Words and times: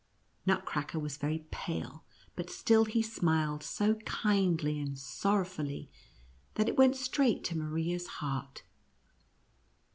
Nutcracker 0.47 0.97
was 0.97 1.17
very 1.17 1.45
pale, 1.51 2.03
but 2.35 2.49
still 2.49 2.85
he 2.85 3.03
smiled 3.03 3.61
so 3.61 3.93
kindly 3.97 4.79
and 4.79 4.97
sorrowfully 4.97 5.91
that 6.55 6.67
it 6.67 6.75
went 6.75 6.95
straight 6.95 7.43
to 7.43 7.57
Maria's 7.59 8.07
heart. 8.17 8.63